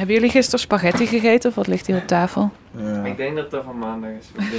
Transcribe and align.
Hebben 0.00 0.18
jullie 0.18 0.30
gisteren 0.30 0.60
spaghetti 0.60 1.06
gegeten 1.06 1.50
of 1.50 1.56
wat 1.56 1.66
ligt 1.66 1.86
hier 1.86 1.96
op 1.96 2.06
tafel? 2.06 2.50
Ja. 2.76 3.04
Ik 3.04 3.16
denk 3.16 3.36
dat 3.36 3.50
dat 3.50 3.64
van 3.64 3.78
maandag 3.78 4.10
is. 4.10 4.28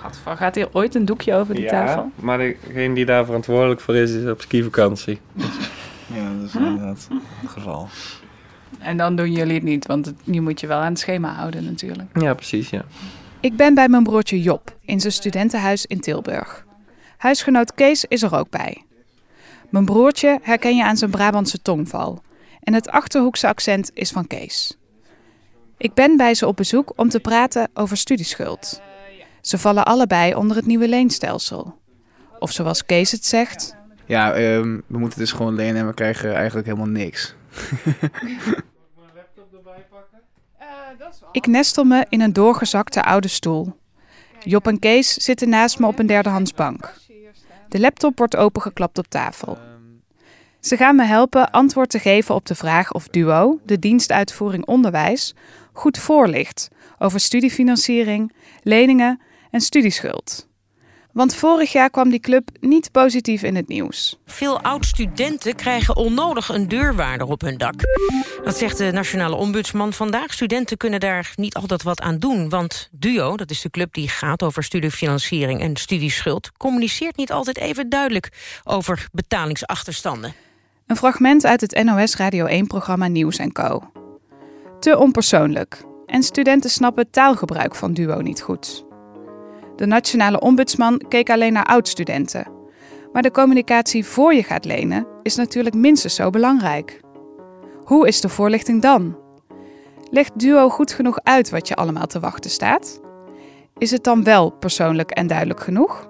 Gadver, 0.00 0.36
gaat 0.36 0.54
hier 0.54 0.68
ooit 0.72 0.94
een 0.94 1.04
doekje 1.04 1.34
over 1.34 1.54
die 1.54 1.66
tafel? 1.66 2.10
maar 2.14 2.38
degene 2.38 2.94
die 2.94 3.04
daar 3.04 3.24
verantwoordelijk 3.24 3.80
voor 3.80 3.96
is, 3.96 4.10
is 4.12 4.30
op 4.30 4.40
skivakantie. 4.40 5.20
ja, 6.14 6.32
dat 6.38 6.48
is 6.48 6.54
inderdaad 6.54 7.08
het 7.40 7.50
geval. 7.50 7.88
En 8.78 8.96
dan 8.96 9.16
doen 9.16 9.32
jullie 9.32 9.54
het 9.54 9.62
niet, 9.62 9.86
want 9.86 10.06
het, 10.06 10.26
nu 10.26 10.40
moet 10.40 10.60
je 10.60 10.66
wel 10.66 10.78
aan 10.78 10.90
het 10.90 10.98
schema 10.98 11.32
houden 11.32 11.64
natuurlijk. 11.64 12.08
Ja, 12.20 12.34
precies, 12.34 12.70
ja. 12.70 12.84
Ik 13.40 13.56
ben 13.56 13.74
bij 13.74 13.88
mijn 13.88 14.02
broertje 14.02 14.42
Job 14.42 14.76
in 14.80 15.00
zijn 15.00 15.12
studentenhuis 15.12 15.86
in 15.86 16.00
Tilburg. 16.00 16.64
Huisgenoot 17.16 17.74
Kees 17.74 18.04
is 18.04 18.22
er 18.22 18.34
ook 18.34 18.50
bij. 18.50 18.82
Mijn 19.68 19.84
broertje 19.84 20.38
herken 20.42 20.76
je 20.76 20.84
aan 20.84 20.96
zijn 20.96 21.10
Brabantse 21.10 21.62
tongval. 21.62 22.24
En 22.66 22.74
het 22.74 22.90
achterhoekse 22.90 23.46
accent 23.46 23.90
is 23.94 24.10
van 24.10 24.26
Kees. 24.26 24.78
Ik 25.76 25.94
ben 25.94 26.16
bij 26.16 26.34
ze 26.34 26.46
op 26.46 26.56
bezoek 26.56 26.92
om 26.96 27.08
te 27.08 27.20
praten 27.20 27.68
over 27.74 27.96
studieschuld. 27.96 28.80
Ze 29.40 29.58
vallen 29.58 29.84
allebei 29.84 30.34
onder 30.34 30.56
het 30.56 30.66
nieuwe 30.66 30.88
leenstelsel. 30.88 31.78
Of 32.38 32.52
zoals 32.52 32.86
Kees 32.86 33.10
het 33.10 33.26
zegt, 33.26 33.76
Ja, 34.06 34.32
ehm, 34.32 34.80
we 34.86 34.98
moeten 34.98 35.18
dus 35.18 35.32
gewoon 35.32 35.54
lenen 35.54 35.76
en 35.76 35.86
we 35.86 35.94
krijgen 35.94 36.34
eigenlijk 36.34 36.66
helemaal 36.66 36.88
niks. 36.88 37.34
ik 41.32 41.46
nestel 41.46 41.84
me 41.84 42.06
in 42.08 42.20
een 42.20 42.32
doorgezakte 42.32 43.02
oude 43.02 43.28
stoel. 43.28 43.78
Job 44.44 44.66
en 44.66 44.78
Kees 44.78 45.12
zitten 45.12 45.48
naast 45.48 45.78
me 45.78 45.86
op 45.86 45.98
een 45.98 46.06
derdehands 46.06 46.54
bank. 46.54 46.94
De 47.68 47.80
laptop 47.80 48.18
wordt 48.18 48.36
opengeklapt 48.36 48.98
op 48.98 49.06
tafel. 49.06 49.58
Ze 50.66 50.76
gaan 50.76 50.96
me 50.96 51.04
helpen 51.04 51.50
antwoord 51.50 51.90
te 51.90 51.98
geven 51.98 52.34
op 52.34 52.46
de 52.46 52.54
vraag 52.54 52.92
of 52.92 53.08
DUO, 53.08 53.60
de 53.64 53.78
dienstuitvoering 53.78 54.66
onderwijs, 54.66 55.34
goed 55.72 55.98
voorligt 55.98 56.68
over 56.98 57.20
studiefinanciering, 57.20 58.32
leningen 58.62 59.20
en 59.50 59.60
studieschuld. 59.60 60.48
Want 61.12 61.34
vorig 61.34 61.72
jaar 61.72 61.90
kwam 61.90 62.10
die 62.10 62.20
club 62.20 62.48
niet 62.60 62.92
positief 62.92 63.42
in 63.42 63.56
het 63.56 63.68
nieuws. 63.68 64.18
Veel 64.24 64.60
oud-studenten 64.60 65.54
krijgen 65.54 65.96
onnodig 65.96 66.48
een 66.48 66.68
deurwaarder 66.68 67.26
op 67.26 67.40
hun 67.40 67.58
dak. 67.58 67.74
Dat 68.44 68.56
zegt 68.56 68.78
de 68.78 68.92
nationale 68.92 69.36
ombudsman 69.36 69.92
vandaag. 69.92 70.32
Studenten 70.32 70.76
kunnen 70.76 71.00
daar 71.00 71.32
niet 71.36 71.54
altijd 71.54 71.82
wat 71.82 72.00
aan 72.00 72.18
doen. 72.18 72.48
Want 72.48 72.88
DUO, 72.92 73.36
dat 73.36 73.50
is 73.50 73.60
de 73.60 73.70
club 73.70 73.94
die 73.94 74.08
gaat 74.08 74.42
over 74.42 74.62
studiefinanciering 74.62 75.60
en 75.60 75.76
studieschuld... 75.76 76.50
communiceert 76.56 77.16
niet 77.16 77.32
altijd 77.32 77.58
even 77.58 77.88
duidelijk 77.88 78.28
over 78.64 79.08
betalingsachterstanden. 79.12 80.45
Een 80.86 80.96
fragment 80.96 81.44
uit 81.44 81.60
het 81.60 81.84
NOS 81.84 82.16
Radio 82.16 82.62
1-programma 82.62 83.06
Nieuws 83.06 83.40
Co. 83.52 83.82
Te 84.80 84.98
onpersoonlijk. 84.98 85.84
En 86.06 86.22
studenten 86.22 86.70
snappen 86.70 87.02
het 87.02 87.12
taalgebruik 87.12 87.74
van 87.74 87.92
DUO 87.92 88.20
niet 88.20 88.42
goed. 88.42 88.86
De 89.76 89.86
nationale 89.86 90.40
ombudsman 90.40 91.02
keek 91.08 91.30
alleen 91.30 91.52
naar 91.52 91.64
oud-studenten. 91.64 92.50
Maar 93.12 93.22
de 93.22 93.30
communicatie 93.30 94.04
voor 94.04 94.34
je 94.34 94.42
gaat 94.42 94.64
lenen 94.64 95.06
is 95.22 95.36
natuurlijk 95.36 95.74
minstens 95.74 96.14
zo 96.14 96.30
belangrijk. 96.30 97.00
Hoe 97.84 98.06
is 98.08 98.20
de 98.20 98.28
voorlichting 98.28 98.82
dan? 98.82 99.18
Legt 100.10 100.38
Duo 100.38 100.68
goed 100.68 100.92
genoeg 100.92 101.18
uit 101.22 101.50
wat 101.50 101.68
je 101.68 101.74
allemaal 101.74 102.06
te 102.06 102.20
wachten 102.20 102.50
staat? 102.50 103.00
Is 103.78 103.90
het 103.90 104.04
dan 104.04 104.24
wel 104.24 104.50
persoonlijk 104.50 105.10
en 105.10 105.26
duidelijk 105.26 105.60
genoeg? 105.60 106.08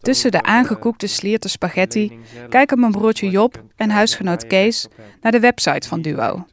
Tussen 0.00 0.30
de 0.30 0.38
eh, 0.40 0.54
aangekoekte 0.54 1.06
slierte 1.06 1.48
spaghetti 1.48 2.18
kijken 2.48 2.80
mijn 2.80 2.92
broertje 2.92 3.30
Job 3.30 3.62
en 3.76 3.90
huisgenoot 3.90 4.46
Kees 4.46 4.88
naar 5.20 5.32
de 5.32 5.40
website 5.40 5.88
van 5.88 6.02
Duo. 6.02 6.44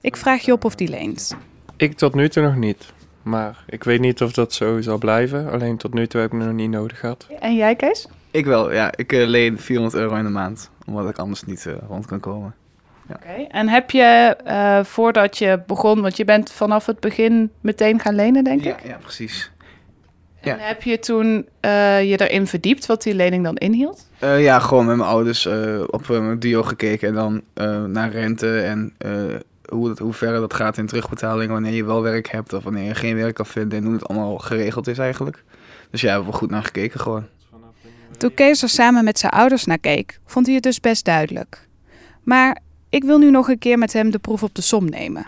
Ik 0.00 0.16
vraag 0.16 0.42
Job 0.42 0.64
of 0.64 0.74
die 0.74 0.88
leent. 0.88 1.36
Ik 1.76 1.96
tot 1.96 2.14
nu 2.14 2.28
toe 2.28 2.42
nog 2.42 2.56
niet. 2.56 2.92
Maar 3.22 3.64
ik 3.66 3.84
weet 3.84 4.00
niet 4.00 4.22
of 4.22 4.32
dat 4.32 4.52
zo 4.52 4.80
zal 4.80 4.98
blijven. 4.98 5.50
Alleen 5.50 5.76
tot 5.76 5.94
nu 5.94 6.06
toe 6.06 6.20
heb 6.20 6.32
ik 6.32 6.38
het 6.38 6.46
nog 6.48 6.56
niet 6.56 6.70
nodig 6.70 6.98
gehad. 6.98 7.26
En 7.40 7.54
jij, 7.56 7.76
Kees? 7.76 8.08
Ik 8.30 8.44
wel, 8.44 8.72
ja. 8.72 8.92
Ik 8.96 9.12
eh, 9.12 9.26
leen 9.26 9.58
400 9.58 10.02
euro 10.02 10.14
in 10.16 10.24
de 10.24 10.30
maand. 10.30 10.70
Omdat 10.86 11.08
ik 11.08 11.18
anders 11.18 11.44
niet 11.44 11.66
eh, 11.66 11.72
rond 11.88 12.06
kan 12.06 12.20
komen. 12.20 12.54
Oké. 13.10 13.46
En 13.48 13.68
heb 13.68 13.90
je 13.90 14.36
eh, 14.44 14.84
voordat 14.84 15.38
je 15.38 15.62
begon, 15.66 16.00
want 16.00 16.16
je 16.16 16.24
bent 16.24 16.52
vanaf 16.52 16.86
het 16.86 17.00
begin 17.00 17.50
meteen 17.60 18.00
gaan 18.00 18.14
lenen, 18.14 18.44
denk 18.44 18.60
Ja, 18.64 18.76
ik? 18.76 18.86
ja, 18.86 18.96
precies. 19.02 19.51
En 20.50 20.58
heb 20.58 20.82
je 20.82 20.98
toen 20.98 21.48
eh, 21.60 22.10
je 22.10 22.20
erin 22.20 22.46
verdiept 22.46 22.86
wat 22.86 23.02
die 23.02 23.14
lening 23.14 23.44
dan 23.44 23.56
inhield? 23.56 24.08
Eh, 24.18 24.42
ja, 24.42 24.58
gewoon 24.58 24.86
met 24.86 24.96
mijn 24.96 25.08
ouders 25.08 25.46
eh, 25.46 25.82
op 25.86 26.08
mijn 26.08 26.38
duo 26.38 26.62
gekeken. 26.62 27.08
En 27.08 27.14
dan 27.14 27.42
eh, 27.54 27.84
naar 27.84 28.10
rente 28.10 28.60
en 28.60 28.94
eh, 28.98 29.10
hoe, 29.68 29.88
het, 29.88 29.98
hoe 29.98 30.12
ver 30.12 30.32
dat 30.32 30.54
gaat 30.54 30.78
in 30.78 30.86
terugbetaling. 30.86 31.50
Wanneer 31.50 31.72
je 31.72 31.84
wel 31.84 32.02
werk 32.02 32.30
hebt 32.30 32.52
of 32.52 32.64
wanneer 32.64 32.84
je 32.84 32.94
geen 32.94 33.16
werk 33.16 33.34
kan 33.34 33.46
vinden. 33.46 33.78
En 33.78 33.84
hoe 33.84 33.94
het 33.94 34.08
allemaal 34.08 34.38
geregeld 34.38 34.86
is 34.86 34.98
eigenlijk. 34.98 35.42
Dus 35.90 36.00
ja, 36.00 36.06
we 36.06 36.12
hebben 36.12 36.32
we 36.32 36.38
goed 36.38 36.50
naar 36.50 36.64
gekeken 36.64 37.00
gewoon. 37.00 37.26
Toen 38.18 38.34
Kees 38.34 38.62
er 38.62 38.68
samen 38.68 39.04
met 39.04 39.18
zijn 39.18 39.32
ouders 39.32 39.64
naar 39.64 39.78
keek, 39.78 40.18
vond 40.26 40.46
hij 40.46 40.54
het 40.54 40.64
dus 40.64 40.80
best 40.80 41.04
duidelijk. 41.04 41.68
Maar 42.22 42.58
ik 42.88 43.04
wil 43.04 43.18
nu 43.18 43.30
nog 43.30 43.48
een 43.48 43.58
keer 43.58 43.78
met 43.78 43.92
hem 43.92 44.10
de 44.10 44.18
proef 44.18 44.42
op 44.42 44.54
de 44.54 44.62
som 44.62 44.90
nemen. 44.90 45.26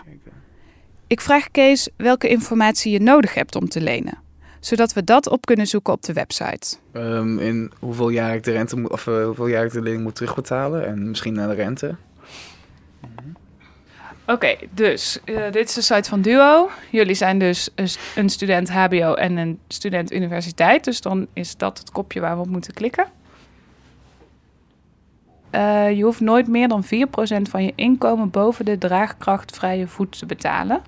Ik 1.07 1.21
vraag 1.21 1.51
Kees 1.51 1.89
welke 1.97 2.27
informatie 2.27 2.91
je 2.91 2.99
nodig 2.99 3.33
hebt 3.33 3.55
om 3.55 3.69
te 3.69 3.81
lenen, 3.81 4.17
zodat 4.65 4.93
we 4.93 5.03
dat 5.03 5.29
op 5.29 5.45
kunnen 5.45 5.67
zoeken 5.67 5.93
op 5.93 6.03
de 6.03 6.13
website. 6.13 6.77
Ehm, 6.91 7.39
in 7.39 7.71
hoeveel 7.79 8.09
jaar 8.09 8.35
ik 8.35 8.43
de 8.43 8.51
rente 8.51 8.79
moet, 8.79 8.91
of 8.91 9.07
eh, 9.07 9.25
hoeveel 9.25 9.47
jaar 9.47 9.65
ik 9.65 9.71
de 9.71 9.81
lening 9.81 10.03
moet 10.03 10.15
terugbetalen. 10.15 10.87
En 10.87 11.09
misschien 11.09 11.33
naar 11.33 11.47
de 11.47 11.53
rente. 11.53 11.95
Oké, 14.27 14.55
dus 14.71 15.19
eh, 15.25 15.51
dit 15.51 15.67
is 15.67 15.73
de 15.73 15.81
site 15.81 16.09
van 16.09 16.21
Duo. 16.21 16.69
Jullie 16.91 17.15
zijn 17.15 17.39
dus 17.39 17.69
een 18.15 18.29
student 18.29 18.69
HBO 18.69 19.13
en 19.13 19.37
een 19.37 19.59
student 19.67 20.11
universiteit. 20.11 20.83
Dus 20.83 21.01
dan 21.01 21.27
is 21.33 21.57
dat 21.57 21.77
het 21.77 21.91
kopje 21.91 22.19
waar 22.19 22.35
we 22.35 22.41
op 22.41 22.49
moeten 22.49 22.73
klikken. 22.73 23.07
Eh, 25.49 25.91
je 25.91 26.03
hoeft 26.03 26.19
nooit 26.19 26.47
meer 26.47 26.67
dan 26.67 26.83
4% 26.83 27.49
van 27.49 27.63
je 27.63 27.73
inkomen 27.75 28.29
boven 28.29 28.65
de 28.65 28.77
draagkrachtvrije 28.77 29.87
voet 29.87 30.19
te 30.19 30.25
betalen. 30.25 30.81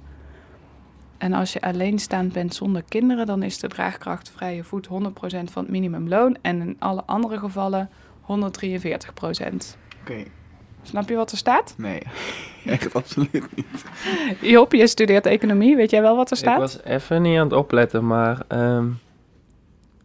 En 1.17 1.33
als 1.33 1.53
je 1.53 1.61
alleenstaand 1.61 2.33
bent 2.33 2.55
zonder 2.55 2.83
kinderen, 2.89 3.25
dan 3.25 3.44
is 3.44 3.59
de 3.59 3.67
draagkrachtvrije 3.67 4.63
voet 4.63 4.88
100% 4.88 4.89
van 5.22 5.63
het 5.63 5.69
minimumloon. 5.69 6.38
En 6.41 6.61
in 6.61 6.75
alle 6.79 7.03
andere 7.05 7.38
gevallen 7.38 7.89
143%. 8.22 8.25
Oké, 10.01 10.23
Snap 10.81 11.09
je 11.09 11.16
wat 11.16 11.31
er 11.31 11.38
staat? 11.38 11.73
nee. 11.78 12.01
Echt 12.66 12.94
absoluut 12.94 13.55
niet. 13.55 13.85
Job, 14.41 14.72
je 14.72 14.88
studeert 14.88 15.25
economie. 15.25 15.75
Weet 15.75 15.89
jij 15.89 16.01
wel 16.01 16.16
wat 16.16 16.31
er 16.31 16.38
staat? 16.38 16.53
Ik 16.53 16.59
was 16.59 16.83
even 16.83 17.22
niet 17.22 17.38
aan 17.38 17.44
het 17.44 17.53
opletten, 17.53 18.07
maar 18.07 18.44
ehm, 18.47 18.88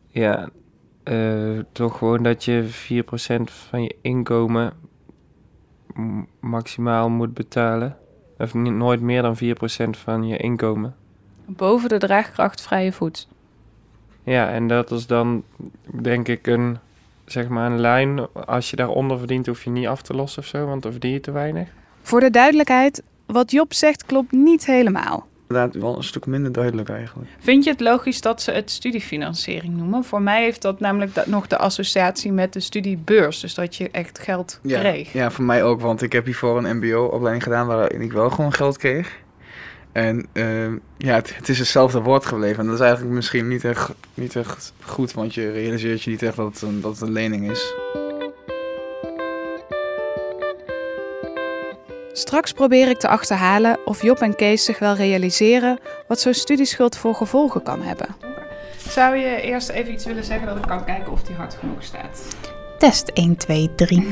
ja, 0.09 0.49
eh, 1.03 1.59
toch 1.73 1.99
gewoon 1.99 2.23
dat 2.23 2.45
je 2.45 2.65
4% 2.65 3.51
van 3.51 3.83
je 3.83 3.97
inkomen 4.01 4.73
maximaal 6.41 7.11
moet 7.11 7.35
betalen. 7.35 7.97
Of 8.39 8.55
niet, 8.55 8.73
nooit 8.73 9.01
meer 9.01 9.23
dan 9.23 9.37
4% 9.37 9.97
van 9.97 10.27
je 10.27 10.37
inkomen. 10.37 10.97
Boven 11.47 11.89
de 11.89 11.99
draagkrachtvrije 11.99 12.93
voet. 12.93 13.29
Ja, 14.25 14.49
en 14.51 14.67
dat 14.69 14.91
is 14.91 15.07
dan 15.07 15.43
denk 16.03 16.29
ik 16.29 16.47
een, 16.47 16.79
zeg 17.25 17.49
maar 17.49 17.71
een 17.71 17.81
lijn. 17.81 18.33
Als 18.47 18.71
je 18.71 18.77
daaronder 18.77 19.19
verdient, 19.19 19.47
hoef 19.47 19.65
je 19.65 19.71
niet 19.71 19.87
af 19.87 20.03
te 20.03 20.15
lossen 20.15 20.43
of 20.43 20.49
zo, 20.49 20.67
want 20.67 20.83
dan 20.83 20.91
verdien 20.93 21.13
je 21.13 21.21
te 21.21 21.31
weinig. 21.31 21.69
Voor 22.03 22.21
de 22.21 22.31
duidelijkheid, 22.31 23.03
wat 23.27 23.51
Job 23.51 23.73
zegt 23.75 24.07
klopt 24.07 24.33
niet 24.33 24.67
helemaal. 24.67 25.27
Inderdaad, 25.49 25.83
wel 25.83 25.97
een 25.97 26.05
stuk 26.05 26.27
minder 26.27 26.53
duidelijk 26.53 26.89
eigenlijk. 26.89 27.31
Vind 27.39 27.65
je 27.65 27.71
het 27.71 27.81
logisch 27.81 28.21
dat 28.21 28.43
ze 28.43 28.51
het 28.51 28.71
studiefinanciering 28.71 29.77
noemen? 29.77 30.05
Voor 30.05 30.23
mij 30.23 30.43
heeft 30.43 30.63
dat 30.63 30.81
namelijk 30.81 31.27
nog 31.27 31.47
de 31.47 31.59
associatie 31.59 32.33
met 32.33 32.53
de 32.53 32.61
studiebeurs. 32.61 33.41
Dus 33.41 33.55
dat 33.55 33.77
je 33.77 33.91
echt 33.91 34.19
geld 34.19 34.59
Ja, 34.63 34.79
kreeg. 34.81 35.13
ja, 35.13 35.31
voor 35.31 35.45
mij 35.45 35.65
ook, 35.65 35.81
want 35.81 36.03
ik 36.03 36.13
heb 36.13 36.25
hiervoor 36.25 36.65
een 36.65 36.77
mbo-opleiding 36.77 37.43
gedaan 37.43 37.67
waarin 37.67 38.01
ik 38.01 38.13
wel 38.13 38.31
gewoon 38.31 38.53
geld 38.53 38.77
kreeg. 38.79 39.21
En 39.93 40.27
ehm, 40.33 40.77
ja, 40.97 41.15
het, 41.15 41.37
het 41.37 41.49
is 41.49 41.59
hetzelfde 41.59 42.01
woord 42.01 42.27
gebleven. 42.27 42.59
En 42.59 42.67
dat 42.67 42.75
is 42.75 42.81
eigenlijk 42.81 43.15
misschien 43.15 43.49
niet 43.49 43.65
echt, 43.65 43.91
niet 44.15 44.37
echt 44.37 44.73
goed, 44.81 45.13
want 45.13 45.35
je 45.35 45.51
realiseert 45.51 46.03
je 46.03 46.11
niet 46.11 46.23
echt 46.23 46.37
dat 46.37 46.53
het 46.53 46.63
een, 46.63 46.81
dat 46.81 46.93
het 46.93 47.01
een 47.01 47.13
lening 47.13 47.51
is. 47.51 47.75
Straks 52.13 52.53
probeer 52.53 52.89
ik 52.89 52.99
te 52.99 53.09
achterhalen 53.09 53.79
of 53.85 54.03
Job 54.03 54.19
en 54.19 54.37
Kees 54.37 54.65
zich 54.65 54.79
wel 54.79 54.95
realiseren 54.95 55.79
wat 56.09 56.21
zo'n 56.21 56.35
studieschuld 56.35 56.97
voor 56.97 57.15
gevolgen 57.15 57.63
kan 57.63 57.83
hebben. 57.83 58.07
Zou 58.89 59.17
je 59.17 59.41
eerst 59.41 59.69
even 59.69 59.93
iets 59.93 60.05
willen 60.05 60.25
zeggen 60.25 60.47
dat 60.47 60.57
ik 60.57 60.63
kan 60.63 60.85
kijken 60.85 61.13
of 61.13 61.23
die 61.23 61.37
hard 61.37 61.55
genoeg 61.55 61.83
staat? 61.83 62.37
Test 62.79 63.09
1, 63.09 63.37
2, 63.37 63.75
3. 63.75 64.09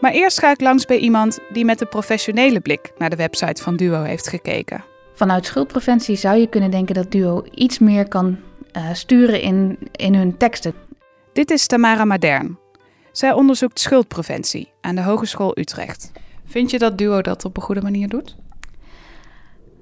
Maar 0.00 0.12
eerst 0.12 0.38
ga 0.38 0.50
ik 0.50 0.60
langs 0.60 0.84
bij 0.84 0.98
iemand 0.98 1.38
die 1.52 1.64
met 1.64 1.80
een 1.80 1.88
professionele 1.88 2.60
blik 2.60 2.92
naar 2.98 3.10
de 3.10 3.16
website 3.16 3.62
van 3.62 3.76
Duo 3.76 4.02
heeft 4.02 4.28
gekeken. 4.28 4.84
Vanuit 5.16 5.46
schuldpreventie 5.46 6.16
zou 6.16 6.36
je 6.36 6.46
kunnen 6.46 6.70
denken 6.70 6.94
dat 6.94 7.10
Duo 7.10 7.44
iets 7.54 7.78
meer 7.78 8.08
kan 8.08 8.38
eh, 8.72 8.92
sturen 8.92 9.40
in, 9.40 9.78
in 9.92 10.14
hun 10.14 10.36
teksten. 10.36 10.74
Dit 11.32 11.50
is 11.50 11.66
Tamara 11.66 12.04
Madern. 12.04 12.58
Zij 13.12 13.32
onderzoekt 13.32 13.80
schuldpreventie 13.80 14.72
aan 14.80 14.94
de 14.94 15.02
Hogeschool 15.02 15.58
Utrecht. 15.58 16.12
Vind 16.44 16.70
je 16.70 16.78
dat 16.78 16.98
Duo 16.98 17.20
dat 17.20 17.44
op 17.44 17.56
een 17.56 17.62
goede 17.62 17.82
manier 17.82 18.08
doet? 18.08 18.36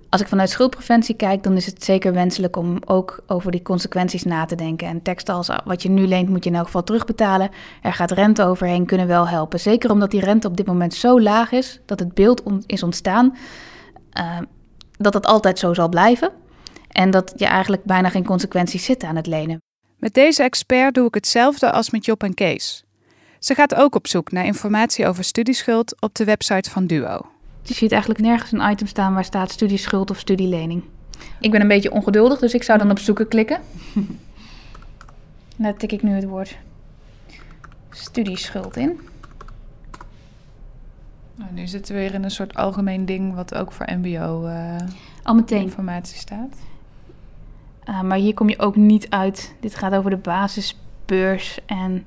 Als 0.09 0.21
ik 0.21 0.29
vanuit 0.29 0.51
schuldpreventie 0.51 1.17
kijk, 1.17 1.43
dan 1.43 1.57
is 1.57 1.67
het 1.67 1.85
zeker 1.85 2.13
wenselijk 2.13 2.57
om 2.57 2.79
ook 2.85 3.23
over 3.27 3.51
die 3.51 3.63
consequenties 3.63 4.25
na 4.25 4.45
te 4.45 4.55
denken. 4.55 4.89
En 4.89 5.03
teksten 5.03 5.35
als 5.35 5.51
wat 5.65 5.83
je 5.83 5.91
nu 5.91 6.07
leent, 6.07 6.29
moet 6.29 6.45
je 6.45 6.51
in 6.51 6.57
elk 6.57 6.67
geval 6.67 6.85
terugbetalen. 6.85 7.51
Er 7.83 7.93
gaat 7.93 8.11
rente 8.11 8.45
overheen, 8.45 8.87
kunnen 8.87 9.07
wel 9.07 9.29
helpen. 9.29 9.61
Zeker 9.61 9.91
omdat 9.91 10.11
die 10.11 10.21
rente 10.21 10.49
op 10.49 10.57
dit 10.57 10.67
moment 10.67 10.95
zo 10.95 11.21
laag 11.21 11.53
is, 11.53 11.81
dat 11.87 11.99
het 11.99 12.15
beeld 12.15 12.43
is 12.67 12.83
ontstaan 12.83 13.37
uh, 14.19 14.39
dat 14.97 15.15
het 15.15 15.27
altijd 15.27 15.59
zo 15.59 15.75
zal 15.75 15.89
blijven. 15.89 16.33
En 16.89 17.11
dat 17.11 17.33
je 17.37 17.47
eigenlijk 17.47 17.85
bijna 17.85 18.09
geen 18.09 18.25
consequenties 18.25 18.85
zit 18.85 19.03
aan 19.03 19.17
het 19.17 19.27
lenen. 19.27 19.63
Met 19.99 20.15
deze 20.15 20.43
expert 20.43 20.95
doe 20.95 21.07
ik 21.07 21.15
hetzelfde 21.15 21.73
als 21.73 21.91
met 21.91 22.05
Job 22.05 22.23
en 22.23 22.35
Kees. 22.35 22.85
Ze 23.39 23.55
gaat 23.55 23.75
ook 23.75 23.95
op 23.95 24.07
zoek 24.07 24.33
naar 24.33 24.45
informatie 24.45 25.07
over 25.07 25.25
studieschuld 25.25 26.01
op 26.01 26.15
de 26.15 26.25
website 26.25 26.71
van 26.71 26.87
Duo. 26.87 27.21
Je 27.63 27.75
ziet 27.75 27.93
eigenlijk 27.93 28.23
nergens 28.23 28.53
een 28.53 28.71
item 28.71 28.87
staan 28.87 29.15
waar 29.15 29.25
staat 29.25 29.51
studieschuld 29.51 30.11
of 30.11 30.19
studielening. 30.19 30.83
Ik 31.41 31.51
ben 31.51 31.61
een 31.61 31.69
beetje 31.69 31.93
ongeduldig, 31.93 32.39
dus 32.39 32.55
ik 32.55 32.63
zou 32.63 32.79
dan 32.79 32.91
op 32.91 32.99
zoeken 32.99 33.29
klikken. 33.29 33.61
Daar 35.57 35.77
tik 35.77 35.93
ik 35.93 36.03
nu 36.03 36.15
het 36.15 36.25
woord 36.25 36.57
studieschuld 37.91 38.77
in. 38.77 39.01
Nou, 41.35 41.53
nu 41.53 41.67
zitten 41.67 41.95
we 41.95 42.01
weer 42.01 42.15
in 42.15 42.25
een 42.25 42.31
soort 42.31 42.55
algemeen 42.55 43.07
ding 43.07 43.35
wat 43.35 43.55
ook 43.55 43.73
voor 43.73 43.87
MBO 43.91 44.47
uh, 44.47 44.77
Al 45.23 45.35
meteen. 45.35 45.63
informatie 45.63 46.19
staat. 46.19 46.57
Uh, 47.89 48.03
maar 48.03 48.19
hier 48.19 48.35
kom 48.35 48.49
je 48.49 48.59
ook 48.59 48.77
niet 48.77 49.11
uit. 49.11 49.55
Dit 49.61 49.75
gaat 49.75 49.95
over 49.95 50.11
de 50.11 50.17
basisbeurs 50.17 51.59
en 51.67 52.05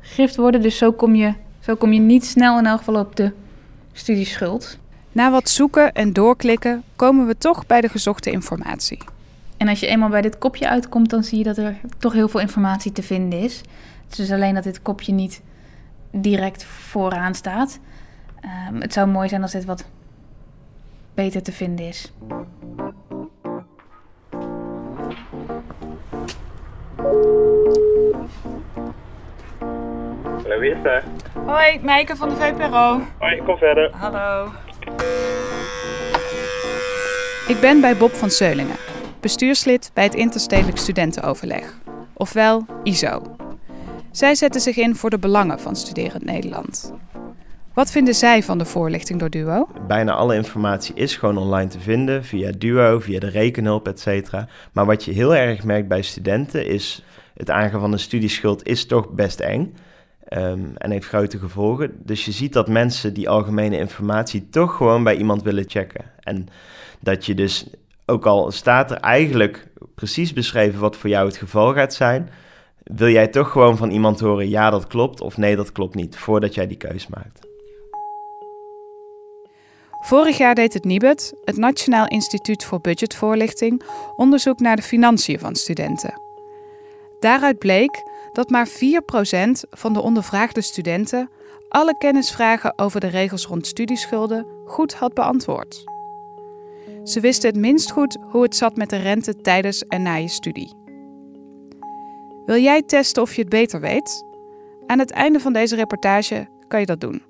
giftwoorden. 0.00 0.62
Dus 0.62 0.78
zo 0.78 0.92
kom, 0.92 1.14
je, 1.14 1.34
zo 1.60 1.74
kom 1.74 1.92
je 1.92 2.00
niet 2.00 2.24
snel 2.24 2.58
in 2.58 2.66
elk 2.66 2.78
geval 2.78 3.00
op 3.00 3.16
de 3.16 3.32
studieschuld. 3.92 4.78
Na 5.12 5.30
wat 5.30 5.48
zoeken 5.48 5.92
en 5.92 6.12
doorklikken 6.12 6.82
komen 6.96 7.26
we 7.26 7.38
toch 7.38 7.66
bij 7.66 7.80
de 7.80 7.88
gezochte 7.88 8.30
informatie. 8.30 8.98
En 9.56 9.68
als 9.68 9.80
je 9.80 9.86
eenmaal 9.86 10.08
bij 10.08 10.20
dit 10.20 10.38
kopje 10.38 10.68
uitkomt, 10.68 11.10
dan 11.10 11.24
zie 11.24 11.38
je 11.38 11.44
dat 11.44 11.56
er 11.56 11.76
toch 11.98 12.12
heel 12.12 12.28
veel 12.28 12.40
informatie 12.40 12.92
te 12.92 13.02
vinden 13.02 13.38
is. 13.38 13.60
Het 14.08 14.18
is 14.18 14.30
alleen 14.30 14.54
dat 14.54 14.64
dit 14.64 14.82
kopje 14.82 15.12
niet 15.12 15.42
direct 16.14 16.64
vooraan 16.64 17.34
staat. 17.34 17.78
Um, 18.70 18.80
het 18.80 18.92
zou 18.92 19.08
mooi 19.08 19.28
zijn 19.28 19.42
als 19.42 19.52
dit 19.52 19.64
wat 19.64 19.84
beter 21.14 21.42
te 21.42 21.52
vinden 21.52 21.86
is. 21.86 22.12
Hallo, 30.42 30.58
wie 30.58 30.70
is 30.70 30.82
daar? 30.82 31.04
Hoi, 31.46 31.80
Meike 31.82 32.16
van 32.16 32.28
de 32.28 32.36
VPRO. 32.36 33.00
Hoi, 33.18 33.42
kom 33.42 33.56
verder. 33.56 33.90
Hallo. 33.96 34.52
Ik 37.48 37.60
ben 37.60 37.80
bij 37.80 37.96
Bob 37.96 38.12
van 38.12 38.30
Seulingen, 38.30 38.76
bestuurslid 39.20 39.90
bij 39.94 40.04
het 40.04 40.14
Interstedelijk 40.14 40.78
Studentenoverleg, 40.78 41.78
ofwel 42.14 42.66
ISO. 42.82 43.33
Zij 44.14 44.34
zetten 44.34 44.60
zich 44.60 44.76
in 44.76 44.96
voor 44.96 45.10
de 45.10 45.18
belangen 45.18 45.60
van 45.60 45.76
studerend 45.76 46.24
Nederland. 46.24 46.92
Wat 47.72 47.90
vinden 47.90 48.14
zij 48.14 48.42
van 48.42 48.58
de 48.58 48.64
voorlichting 48.64 49.18
door 49.18 49.30
Duo? 49.30 49.68
Bijna 49.86 50.12
alle 50.12 50.34
informatie 50.34 50.94
is 50.94 51.16
gewoon 51.16 51.38
online 51.38 51.70
te 51.70 51.80
vinden, 51.80 52.24
via 52.24 52.52
Duo, 52.58 52.98
via 52.98 53.20
de 53.20 53.28
rekenhulp, 53.28 53.88
etc. 53.88 54.32
Maar 54.72 54.86
wat 54.86 55.04
je 55.04 55.12
heel 55.12 55.34
erg 55.34 55.64
merkt 55.64 55.88
bij 55.88 56.02
studenten 56.02 56.66
is... 56.66 57.04
het 57.34 57.50
aangaan 57.50 57.80
van 57.80 57.92
een 57.92 57.98
studieschuld 57.98 58.66
is 58.66 58.86
toch 58.86 59.10
best 59.10 59.40
eng... 59.40 59.74
Um, 60.28 60.72
en 60.76 60.90
heeft 60.90 61.06
grote 61.06 61.38
gevolgen. 61.38 61.92
Dus 61.98 62.24
je 62.24 62.32
ziet 62.32 62.52
dat 62.52 62.68
mensen 62.68 63.14
die 63.14 63.28
algemene 63.28 63.78
informatie 63.78 64.48
toch 64.48 64.76
gewoon 64.76 65.04
bij 65.04 65.16
iemand 65.16 65.42
willen 65.42 65.64
checken. 65.66 66.04
En 66.20 66.46
dat 67.00 67.26
je 67.26 67.34
dus, 67.34 67.66
ook 68.06 68.26
al 68.26 68.50
staat 68.50 68.90
er 68.90 68.96
eigenlijk 68.96 69.66
precies 69.94 70.32
beschreven 70.32 70.80
wat 70.80 70.96
voor 70.96 71.10
jou 71.10 71.26
het 71.26 71.36
geval 71.36 71.72
gaat 71.72 71.94
zijn, 71.94 72.28
wil 72.84 73.08
jij 73.08 73.28
toch 73.28 73.50
gewoon 73.50 73.76
van 73.76 73.90
iemand 73.90 74.20
horen 74.20 74.48
ja 74.48 74.70
dat 74.70 74.86
klopt 74.86 75.20
of 75.20 75.36
nee 75.36 75.56
dat 75.56 75.72
klopt 75.72 75.94
niet, 75.94 76.16
voordat 76.16 76.54
jij 76.54 76.66
die 76.66 76.76
keus 76.76 77.06
maakt. 77.06 77.38
Vorig 80.00 80.38
jaar 80.38 80.54
deed 80.54 80.74
het 80.74 80.84
NIBUD, 80.84 81.34
het 81.44 81.56
Nationaal 81.56 82.08
Instituut 82.08 82.64
voor 82.64 82.80
Budgetvoorlichting, 82.80 83.82
onderzoek 84.16 84.60
naar 84.60 84.76
de 84.76 84.82
financiën 84.82 85.38
van 85.38 85.54
studenten. 85.54 86.20
Daaruit 87.20 87.58
bleek 87.58 88.02
dat 88.32 88.50
maar 88.50 88.68
4% 88.68 88.70
van 89.70 89.92
de 89.92 90.00
ondervraagde 90.00 90.60
studenten 90.60 91.30
alle 91.68 91.96
kennisvragen 91.98 92.78
over 92.78 93.00
de 93.00 93.06
regels 93.06 93.46
rond 93.46 93.66
studieschulden 93.66 94.46
goed 94.66 94.94
had 94.94 95.14
beantwoord. 95.14 95.84
Ze 97.04 97.20
wisten 97.20 97.50
het 97.50 97.58
minst 97.58 97.90
goed 97.90 98.18
hoe 98.30 98.42
het 98.42 98.56
zat 98.56 98.76
met 98.76 98.90
de 98.90 98.96
rente 98.96 99.36
tijdens 99.36 99.86
en 99.86 100.02
na 100.02 100.14
je 100.14 100.28
studie. 100.28 100.83
Wil 102.46 102.62
jij 102.62 102.82
testen 102.82 103.22
of 103.22 103.34
je 103.34 103.40
het 103.40 103.50
beter 103.50 103.80
weet? 103.80 104.24
Aan 104.86 104.98
het 104.98 105.10
einde 105.10 105.40
van 105.40 105.52
deze 105.52 105.76
reportage 105.76 106.48
kan 106.68 106.80
je 106.80 106.86
dat 106.86 107.00
doen. 107.00 107.22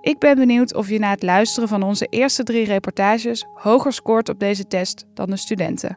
Ik 0.00 0.18
ben 0.18 0.36
benieuwd 0.36 0.74
of 0.74 0.88
je 0.88 0.98
na 0.98 1.10
het 1.10 1.22
luisteren 1.22 1.68
van 1.68 1.82
onze 1.82 2.06
eerste 2.06 2.42
drie 2.42 2.64
reportages 2.64 3.46
hoger 3.54 3.92
scoort 3.92 4.28
op 4.28 4.38
deze 4.38 4.66
test 4.66 5.04
dan 5.14 5.30
de 5.30 5.36
studenten. 5.36 5.96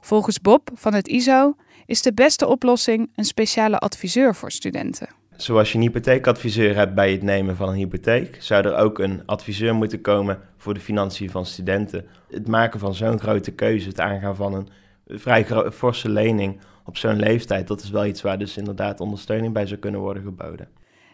Volgens 0.00 0.40
Bob 0.40 0.70
van 0.74 0.94
het 0.94 1.08
ISO 1.08 1.54
is 1.86 2.02
de 2.02 2.14
beste 2.14 2.46
oplossing 2.46 3.10
een 3.14 3.24
speciale 3.24 3.78
adviseur 3.78 4.34
voor 4.34 4.50
studenten. 4.50 5.08
Zoals 5.36 5.72
je 5.72 5.78
een 5.78 5.84
hypotheekadviseur 5.84 6.76
hebt 6.76 6.94
bij 6.94 7.12
het 7.12 7.22
nemen 7.22 7.56
van 7.56 7.68
een 7.68 7.74
hypotheek, 7.74 8.36
zou 8.38 8.64
er 8.64 8.76
ook 8.76 8.98
een 8.98 9.22
adviseur 9.26 9.74
moeten 9.74 10.00
komen 10.00 10.38
voor 10.56 10.74
de 10.74 10.80
financiën 10.80 11.30
van 11.30 11.46
studenten. 11.46 12.06
Het 12.30 12.48
maken 12.48 12.80
van 12.80 12.94
zo'n 12.94 13.18
grote 13.18 13.50
keuze, 13.50 13.88
het 13.88 14.00
aangaan 14.00 14.36
van 14.36 14.54
een 14.54 14.68
vrij 15.12 15.46
forse 15.72 16.08
lening 16.08 16.60
op 16.84 16.96
zo'n 16.96 17.16
leeftijd, 17.16 17.68
dat 17.68 17.82
is 17.82 17.90
wel 17.90 18.06
iets 18.06 18.22
waar 18.22 18.38
dus 18.38 18.56
inderdaad 18.56 19.00
ondersteuning 19.00 19.52
bij 19.52 19.66
zou 19.66 19.80
kunnen 19.80 20.00
worden 20.00 20.22
geboden. 20.22 20.68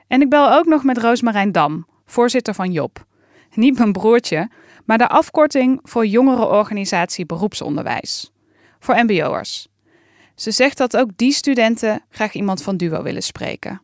En 0.07 0.21
ik 0.21 0.31
bel 0.31 0.53
ook 0.53 0.67
nog 0.67 0.85
met 0.85 0.99
Roosmarijn 0.99 1.53
Dam, 1.53 1.87
voorzitter 2.07 2.55
van 2.55 2.73
Job. 2.73 3.05
Niet 3.55 3.79
mijn 3.79 3.93
broertje, 3.93 4.51
maar 4.85 4.99
de 4.99 5.09
afkorting 5.09 5.81
voor 5.83 6.07
jongerenorganisatie 6.07 7.27
beroepsonderwijs. 7.27 8.33
Voor 8.79 9.05
mbo'ers. 9.05 9.69
Ze 10.35 10.51
zegt 10.51 10.79
dat 10.79 10.97
ook 10.97 11.11
die 11.17 11.33
studenten 11.33 12.03
graag 12.11 12.33
iemand 12.33 12.63
van 12.63 12.77
Duo 12.77 13.03
willen 13.03 13.23
spreken. 13.23 13.83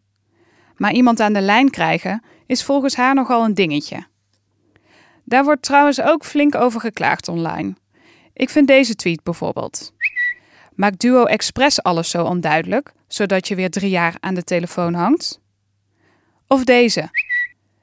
Maar 0.77 0.93
iemand 0.93 1.21
aan 1.21 1.33
de 1.33 1.41
lijn 1.41 1.71
krijgen 1.71 2.23
is 2.47 2.65
volgens 2.65 2.97
haar 2.97 3.15
nogal 3.15 3.45
een 3.45 3.55
dingetje. 3.55 4.07
Daar 5.25 5.45
wordt 5.45 5.63
trouwens 5.63 6.01
ook 6.01 6.25
flink 6.25 6.55
over 6.55 6.81
geklaagd 6.81 7.29
online. 7.29 7.75
Ik 8.33 8.51
vind 8.51 8.67
deze 8.67 8.95
tweet 8.95 9.23
bijvoorbeeld. 9.23 9.93
Maakt 10.75 11.01
Duo 11.01 11.25
Express 11.25 11.83
alles 11.83 12.11
zo 12.11 12.25
onduidelijk, 12.25 12.93
zodat 13.07 13.49
je 13.49 13.55
weer 13.55 13.71
drie 13.71 13.91
jaar 13.91 14.15
aan 14.21 14.35
de 14.35 14.45
telefoon 14.45 14.95
hangt? 14.95 15.41
Of 16.47 16.65
deze. 16.65 17.11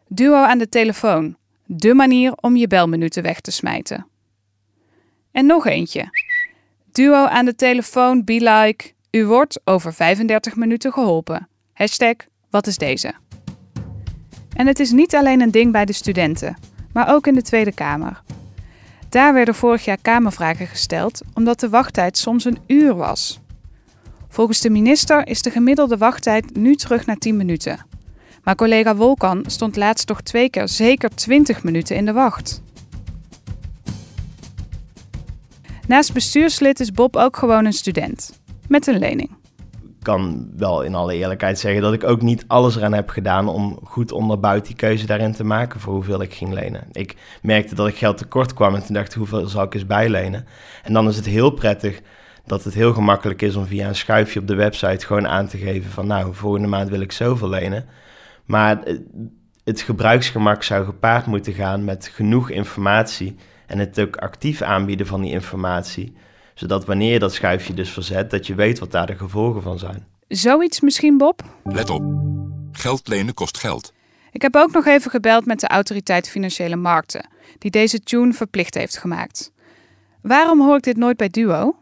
Duo 0.07 0.43
aan 0.43 0.57
de 0.57 0.69
telefoon. 0.69 1.37
De 1.65 1.93
manier 1.93 2.33
om 2.35 2.55
je 2.55 2.67
belminuten 2.67 3.23
weg 3.23 3.39
te 3.39 3.51
smijten. 3.51 4.07
En 5.31 5.45
nog 5.45 5.65
eentje. 5.67 6.09
Duo 6.91 7.25
aan 7.25 7.45
de 7.45 7.55
telefoon, 7.55 8.23
be 8.23 8.33
like. 8.33 8.93
U 9.11 9.25
wordt 9.25 9.61
over 9.63 9.93
35 9.93 10.55
minuten 10.55 10.93
geholpen. 10.93 11.47
Hashtag, 11.73 12.15
wat 12.49 12.67
is 12.67 12.77
deze? 12.77 13.13
En 14.55 14.67
het 14.67 14.79
is 14.79 14.91
niet 14.91 15.15
alleen 15.15 15.41
een 15.41 15.51
ding 15.51 15.71
bij 15.71 15.85
de 15.85 15.93
studenten, 15.93 16.57
maar 16.93 17.13
ook 17.13 17.27
in 17.27 17.33
de 17.33 17.41
Tweede 17.41 17.73
Kamer. 17.73 18.21
Daar 19.09 19.33
werden 19.33 19.55
vorig 19.55 19.85
jaar 19.85 20.01
Kamervragen 20.01 20.67
gesteld 20.67 21.21
omdat 21.33 21.59
de 21.59 21.69
wachttijd 21.69 22.17
soms 22.17 22.45
een 22.45 22.59
uur 22.67 22.95
was. 22.95 23.39
Volgens 24.27 24.61
de 24.61 24.69
minister 24.69 25.27
is 25.27 25.41
de 25.41 25.51
gemiddelde 25.51 25.97
wachttijd 25.97 26.55
nu 26.55 26.75
terug 26.75 27.05
naar 27.05 27.17
10 27.17 27.37
minuten. 27.37 27.85
Maar 28.43 28.55
collega 28.55 28.95
Wolkan 28.95 29.43
stond 29.47 29.75
laatst 29.75 30.07
toch 30.07 30.21
twee 30.21 30.49
keer 30.49 30.67
zeker 30.67 31.09
20 31.15 31.63
minuten 31.63 31.95
in 31.95 32.05
de 32.05 32.13
wacht. 32.13 32.61
Naast 35.87 36.13
bestuurslid 36.13 36.79
is 36.79 36.91
Bob 36.91 37.15
ook 37.15 37.37
gewoon 37.37 37.65
een 37.65 37.73
student. 37.73 38.39
Met 38.67 38.87
een 38.87 38.99
lening. 38.99 39.38
Kan 40.01 40.49
wel 40.57 40.81
in 40.81 40.95
alle 40.95 41.13
eerlijkheid 41.13 41.59
zeggen 41.59 41.81
dat 41.81 41.93
ik 41.93 42.03
ook 42.03 42.21
niet 42.21 42.45
alles 42.47 42.75
eraan 42.75 42.93
heb 42.93 43.09
gedaan 43.09 43.47
om 43.47 43.79
goed 43.83 44.11
onderbouwd 44.11 44.65
die 44.65 44.75
keuze 44.75 45.05
daarin 45.05 45.33
te 45.33 45.43
maken 45.43 45.79
voor 45.79 45.93
hoeveel 45.93 46.21
ik 46.21 46.33
ging 46.33 46.53
lenen. 46.53 46.87
Ik 46.91 47.15
merkte 47.41 47.75
dat 47.75 47.87
ik 47.87 47.95
geld 47.95 48.17
tekort 48.17 48.53
kwam 48.53 48.75
en 48.75 48.85
toen 48.85 48.93
dacht 48.93 49.11
ik 49.11 49.17
hoeveel 49.17 49.47
zal 49.47 49.63
ik 49.63 49.73
eens 49.73 49.85
bijlenen. 49.85 50.45
En 50.83 50.93
dan 50.93 51.07
is 51.07 51.15
het 51.15 51.25
heel 51.25 51.49
prettig 51.49 52.01
dat 52.45 52.63
het 52.63 52.73
heel 52.73 52.93
gemakkelijk 52.93 53.41
is 53.41 53.55
om 53.55 53.65
via 53.65 53.87
een 53.87 53.95
schuifje 53.95 54.39
op 54.39 54.47
de 54.47 54.55
website 54.55 55.05
gewoon 55.05 55.27
aan 55.27 55.47
te 55.47 55.57
geven 55.57 55.91
van 55.91 56.07
nou, 56.07 56.33
volgende 56.33 56.67
maand 56.67 56.89
wil 56.89 56.99
ik 56.99 57.11
zoveel 57.11 57.49
lenen. 57.49 57.85
Maar 58.45 58.83
het 59.63 59.81
gebruiksgemak 59.81 60.63
zou 60.63 60.85
gepaard 60.85 61.25
moeten 61.25 61.53
gaan 61.53 61.83
met 61.83 62.11
genoeg 62.13 62.49
informatie 62.49 63.35
en 63.67 63.79
het 63.79 63.99
ook 63.99 64.17
actief 64.17 64.61
aanbieden 64.61 65.07
van 65.07 65.21
die 65.21 65.31
informatie. 65.31 66.15
Zodat 66.59 66.85
wanneer 66.85 67.11
je 67.13 67.19
dat 67.19 67.33
schuifje 67.33 67.73
dus 67.73 67.89
verzet, 67.89 68.31
dat 68.31 68.47
je 68.47 68.55
weet 68.55 68.79
wat 68.79 68.91
daar 68.91 69.07
de 69.07 69.15
gevolgen 69.15 69.61
van 69.61 69.79
zijn. 69.79 70.07
Zoiets 70.27 70.79
misschien, 70.79 71.17
Bob? 71.17 71.43
Let 71.63 71.89
op. 71.89 72.03
Geld 72.71 73.07
lenen 73.07 73.33
kost 73.33 73.57
geld. 73.57 73.93
Ik 74.31 74.41
heb 74.41 74.55
ook 74.55 74.71
nog 74.71 74.85
even 74.85 75.11
gebeld 75.11 75.45
met 75.45 75.59
de 75.59 75.67
Autoriteit 75.67 76.29
Financiële 76.29 76.75
Markten, 76.75 77.29
die 77.57 77.71
deze 77.71 77.99
tune 77.99 78.33
verplicht 78.33 78.73
heeft 78.73 78.97
gemaakt. 78.97 79.51
Waarom 80.21 80.61
hoor 80.61 80.75
ik 80.75 80.83
dit 80.83 80.97
nooit 80.97 81.17
bij 81.17 81.29
Duo? 81.29 81.75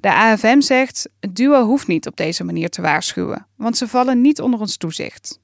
De 0.00 0.12
AFM 0.12 0.60
zegt: 0.60 1.08
Duo 1.32 1.64
hoeft 1.64 1.86
niet 1.86 2.06
op 2.06 2.16
deze 2.16 2.44
manier 2.44 2.68
te 2.68 2.82
waarschuwen, 2.82 3.46
want 3.56 3.76
ze 3.76 3.88
vallen 3.88 4.20
niet 4.20 4.40
onder 4.40 4.60
ons 4.60 4.76
toezicht. 4.76 5.40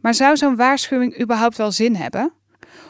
Maar 0.00 0.14
zou 0.14 0.36
zo'n 0.36 0.56
waarschuwing 0.56 1.20
überhaupt 1.20 1.56
wel 1.56 1.72
zin 1.72 1.96
hebben? 1.96 2.32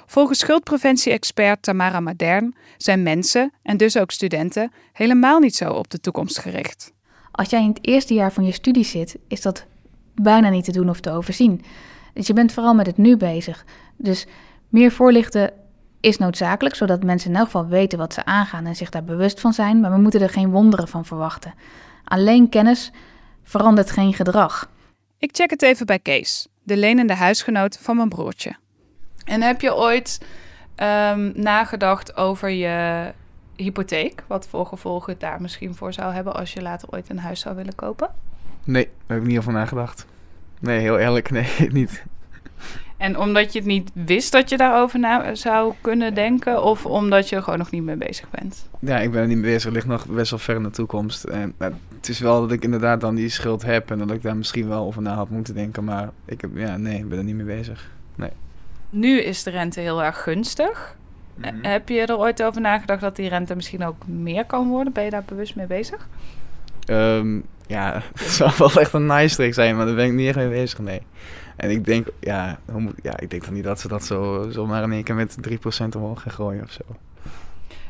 Volgens 0.06 0.38
schuldpreventie-expert 0.38 1.62
Tamara 1.62 2.00
Madern 2.00 2.54
zijn 2.76 3.02
mensen, 3.02 3.52
en 3.62 3.76
dus 3.76 3.98
ook 3.98 4.10
studenten, 4.10 4.72
helemaal 4.92 5.38
niet 5.38 5.56
zo 5.56 5.70
op 5.70 5.90
de 5.90 6.00
toekomst 6.00 6.38
gericht. 6.38 6.92
Als 7.30 7.50
jij 7.50 7.62
in 7.62 7.68
het 7.68 7.86
eerste 7.86 8.14
jaar 8.14 8.32
van 8.32 8.44
je 8.44 8.52
studie 8.52 8.84
zit, 8.84 9.16
is 9.28 9.40
dat 9.40 9.66
bijna 10.14 10.48
niet 10.48 10.64
te 10.64 10.72
doen 10.72 10.88
of 10.88 11.00
te 11.00 11.10
overzien. 11.10 11.64
Dus 12.12 12.26
je 12.26 12.32
bent 12.32 12.52
vooral 12.52 12.74
met 12.74 12.86
het 12.86 12.96
nu 12.96 13.16
bezig. 13.16 13.64
Dus 13.96 14.26
meer 14.68 14.92
voorlichten 14.92 15.52
is 16.00 16.18
noodzakelijk, 16.18 16.74
zodat 16.74 17.04
mensen 17.04 17.30
in 17.30 17.36
elk 17.36 17.44
geval 17.44 17.66
weten 17.66 17.98
wat 17.98 18.14
ze 18.14 18.24
aangaan 18.24 18.66
en 18.66 18.76
zich 18.76 18.90
daar 18.90 19.04
bewust 19.04 19.40
van 19.40 19.52
zijn, 19.52 19.80
maar 19.80 19.92
we 19.92 20.00
moeten 20.00 20.20
er 20.20 20.30
geen 20.30 20.50
wonderen 20.50 20.88
van 20.88 21.04
verwachten. 21.04 21.54
Alleen 22.04 22.48
kennis 22.48 22.90
verandert 23.42 23.90
geen 23.90 24.14
gedrag. 24.14 24.70
Ik 25.18 25.30
check 25.32 25.50
het 25.50 25.62
even 25.62 25.86
bij 25.86 25.98
Kees, 25.98 26.46
de 26.62 26.76
lenende 26.76 27.14
huisgenoot 27.14 27.78
van 27.80 27.96
mijn 27.96 28.08
broertje. 28.08 28.56
En 29.24 29.42
heb 29.42 29.60
je 29.60 29.74
ooit 29.74 30.20
ehm, 30.74 31.30
nagedacht 31.34 32.16
over 32.16 32.48
je 32.48 33.12
hypotheek? 33.56 34.22
Wat 34.26 34.48
voor 34.48 34.66
gevolgen 34.66 35.12
het 35.12 35.20
daar 35.20 35.40
misschien 35.40 35.74
voor 35.74 35.92
zou 35.92 36.12
hebben 36.12 36.34
als 36.34 36.52
je 36.52 36.62
later 36.62 36.88
ooit 36.90 37.10
een 37.10 37.18
huis 37.18 37.40
zou 37.40 37.56
willen 37.56 37.74
kopen? 37.74 38.10
Nee, 38.64 38.84
daar 38.84 39.16
heb 39.16 39.20
ik 39.20 39.26
niet 39.26 39.38
over 39.38 39.52
nagedacht. 39.52 40.06
Nee, 40.60 40.78
heel 40.78 40.98
eerlijk, 40.98 41.30
nee, 41.30 41.48
niet. 41.72 42.04
En 42.96 43.18
omdat 43.18 43.52
je 43.52 43.58
het 43.58 43.68
niet 43.68 43.90
wist 43.94 44.32
dat 44.32 44.48
je 44.48 44.56
daarover 44.56 44.98
na 44.98 45.34
zou 45.34 45.74
kunnen 45.80 46.14
denken, 46.14 46.62
of 46.62 46.86
omdat 46.86 47.28
je 47.28 47.36
er 47.36 47.42
gewoon 47.42 47.58
nog 47.58 47.70
niet 47.70 47.82
mee 47.82 47.96
bezig 47.96 48.30
bent? 48.30 48.68
Ja, 48.78 48.98
ik 48.98 49.10
ben 49.10 49.20
er 49.20 49.26
niet 49.26 49.36
mee 49.38 49.52
bezig. 49.52 49.64
Het 49.64 49.72
ligt 49.72 49.86
nog 49.86 50.06
best 50.06 50.30
wel 50.30 50.38
ver 50.38 50.56
in 50.56 50.62
de 50.62 50.70
toekomst. 50.70 51.24
En 51.24 51.54
het 51.96 52.08
is 52.08 52.18
wel 52.18 52.40
dat 52.40 52.52
ik 52.52 52.64
inderdaad 52.64 53.00
dan 53.00 53.14
die 53.14 53.28
schuld 53.28 53.62
heb 53.62 53.90
en 53.90 53.98
dat 53.98 54.10
ik 54.10 54.22
daar 54.22 54.36
misschien 54.36 54.68
wel 54.68 54.84
over 54.84 55.02
na 55.02 55.14
had 55.14 55.30
moeten 55.30 55.54
denken. 55.54 55.84
Maar 55.84 56.10
ik 56.24 56.40
heb, 56.40 56.50
ja, 56.54 56.76
nee, 56.76 56.98
ik 56.98 57.08
ben 57.08 57.18
er 57.18 57.24
niet 57.24 57.34
mee 57.34 57.56
bezig. 57.56 57.90
Nee. 58.14 58.30
Nu 58.94 59.20
is 59.20 59.42
de 59.42 59.50
rente 59.50 59.80
heel 59.80 60.02
erg 60.02 60.22
gunstig. 60.22 60.96
Mhm. 61.34 61.54
Heb 61.64 61.88
je 61.88 62.00
er 62.00 62.18
ooit 62.18 62.42
over 62.42 62.60
nagedacht 62.60 63.00
dat 63.00 63.16
die 63.16 63.28
rente 63.28 63.54
misschien 63.54 63.84
ook 63.84 64.06
meer 64.06 64.44
kan 64.44 64.68
worden? 64.68 64.92
Ben 64.92 65.04
je 65.04 65.10
daar 65.10 65.24
bewust 65.24 65.54
mee 65.56 65.66
bezig? 65.66 66.08
Ehm, 66.86 67.40
ja, 67.66 67.92
het 68.18 68.30
zou 68.30 68.50
wel 68.58 68.70
echt 68.74 68.92
een 68.92 69.06
nice 69.06 69.34
trick 69.34 69.54
zijn, 69.54 69.76
maar 69.76 69.86
daar 69.86 69.94
ben 69.94 70.06
ik 70.06 70.12
niet 70.12 70.26
echt 70.26 70.36
mee 70.36 70.48
bezig, 70.48 70.78
nee. 70.78 71.00
En 71.56 71.70
ik 71.70 71.84
denk, 71.84 72.06
ja, 72.20 72.58
hoe 72.70 72.80
moet- 72.80 72.98
ja 73.02 73.18
ik 73.18 73.30
denk 73.30 73.44
dan 73.44 73.54
niet 73.54 73.64
dat 73.64 73.80
ze 73.80 73.88
dat 73.88 74.04
zo 74.04 74.46
zomaar 74.50 74.82
in 74.82 74.92
één 74.92 75.04
keer 75.04 75.14
met 75.14 75.36
3% 75.40 75.96
omhoog 75.96 76.22
gaan 76.22 76.32
gooien 76.32 76.62
of 76.62 76.70
zo. 76.70 76.82